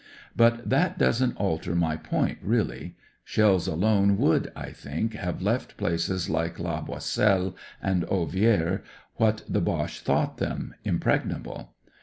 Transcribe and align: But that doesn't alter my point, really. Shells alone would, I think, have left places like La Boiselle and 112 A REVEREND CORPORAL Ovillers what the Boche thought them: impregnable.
But 0.35 0.67
that 0.67 0.97
doesn't 0.97 1.37
alter 1.37 1.75
my 1.75 1.95
point, 1.95 2.39
really. 2.41 2.95
Shells 3.23 3.67
alone 3.67 4.17
would, 4.17 4.51
I 4.55 4.71
think, 4.71 5.13
have 5.13 5.43
left 5.43 5.77
places 5.77 6.27
like 6.27 6.57
La 6.57 6.81
Boiselle 6.81 7.55
and 7.83 8.01
112 8.01 8.01
A 8.01 8.07
REVEREND 8.07 8.09
CORPORAL 8.09 8.77
Ovillers 8.79 8.81
what 9.17 9.43
the 9.47 9.61
Boche 9.61 9.99
thought 9.99 10.37
them: 10.39 10.73
impregnable. 10.83 11.75